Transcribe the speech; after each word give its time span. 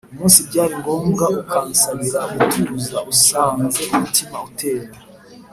Umunsi 0.13 0.39
byari 0.49 0.73
ngombwa 0.81 1.25
Ukansabira 1.41 2.21
gutuza 2.35 2.97
Usanze 3.13 3.79
umutima 3.93 4.37
utera 4.47 4.89